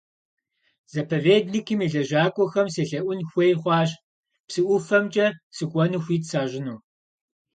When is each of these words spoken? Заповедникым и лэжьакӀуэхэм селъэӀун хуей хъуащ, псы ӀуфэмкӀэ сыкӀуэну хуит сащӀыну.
Заповедникым 0.95 1.79
и 1.85 1.87
лэжьакӀуэхэм 1.93 2.67
селъэӀун 2.73 3.19
хуей 3.29 3.53
хъуащ, 3.61 3.89
псы 4.47 4.61
ӀуфэмкӀэ 4.67 5.27
сыкӀуэну 5.55 6.03
хуит 6.03 6.23
сащӀыну. 6.29 6.77